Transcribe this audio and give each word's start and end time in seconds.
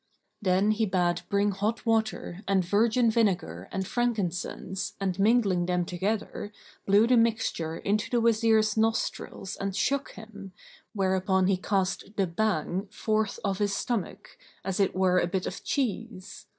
Then 0.41 0.71
he 0.71 0.87
bade 0.87 1.21
bring 1.29 1.51
hot 1.51 1.85
water 1.85 2.41
and 2.47 2.65
virgin 2.65 3.11
vinegar 3.11 3.69
and 3.71 3.85
frankincense[FN#8] 3.85 4.93
and 4.99 5.19
mingling 5.19 5.67
them 5.67 5.85
together, 5.85 6.51
blew 6.87 7.05
the 7.05 7.17
mixture 7.17 7.77
into 7.77 8.09
the 8.09 8.19
Wazir's 8.19 8.75
nostrils 8.75 9.55
and 9.57 9.75
shook 9.75 10.13
him, 10.13 10.53
whereupon 10.93 11.45
he 11.45 11.55
cast 11.57 12.15
the 12.17 12.25
Bhang 12.25 12.91
forth 12.91 13.37
of 13.43 13.59
his 13.59 13.75
stomach, 13.75 14.39
as 14.63 14.79
it 14.79 14.95
were 14.95 15.19
a 15.19 15.27
bit 15.27 15.45
of 15.45 15.63
cheese. 15.63 16.47